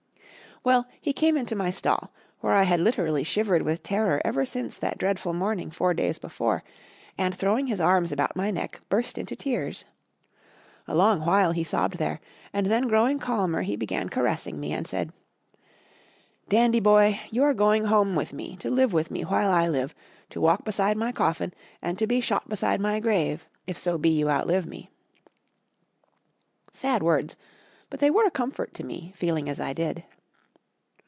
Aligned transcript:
Well, 0.63 0.85
he 1.01 1.11
came 1.11 1.37
into 1.37 1.55
my 1.55 1.71
stall, 1.71 2.11
where 2.41 2.53
I 2.53 2.61
had 2.65 2.79
literally 2.81 3.23
shivered 3.23 3.63
with 3.63 3.81
terror 3.81 4.21
ever 4.23 4.45
since 4.45 4.77
that 4.77 4.99
dreadful 4.99 5.33
morning 5.33 5.71
four 5.71 5.95
days 5.95 6.19
before, 6.19 6.63
and, 7.17 7.33
throwing 7.33 7.65
his 7.65 7.81
arms 7.81 8.11
about 8.11 8.35
my 8.35 8.51
neck, 8.51 8.79
burst 8.87 9.17
into 9.17 9.35
tears. 9.35 9.85
A 10.87 10.93
long 10.93 11.21
while 11.21 11.51
he 11.51 11.63
sobbed 11.63 11.97
there, 11.97 12.21
and 12.53 12.67
then 12.67 12.87
growing 12.87 13.17
calmer, 13.17 13.63
he 13.63 13.75
began 13.75 14.07
caressing 14.07 14.59
me, 14.59 14.71
and 14.71 14.85
said: 14.87 15.11
"Dandy, 16.47 16.79
boy, 16.79 17.19
you 17.31 17.41
are 17.41 17.55
going 17.55 17.85
home 17.85 18.13
with 18.15 18.31
me, 18.31 18.55
to 18.57 18.69
live 18.69 18.93
with 18.93 19.09
me 19.09 19.23
while 19.23 19.49
I 19.49 19.67
live, 19.67 19.95
to 20.29 20.39
walk 20.39 20.63
beside 20.63 20.95
my 20.95 21.11
coffin, 21.11 21.55
and 21.81 21.97
to 21.97 22.05
be 22.05 22.21
shot 22.21 22.47
beside 22.47 22.79
my 22.79 22.99
grave, 22.99 23.47
if 23.65 23.79
so 23.79 23.97
be 23.97 24.09
you 24.09 24.29
outlive 24.29 24.67
me." 24.67 24.91
Sad 26.71 27.01
words, 27.01 27.35
but 27.89 27.99
they 27.99 28.11
were 28.11 28.25
a 28.25 28.29
comfort 28.29 28.75
to 28.75 28.85
me, 28.85 29.11
feeling 29.15 29.49
as 29.49 29.59
I 29.59 29.73
did. 29.73 30.03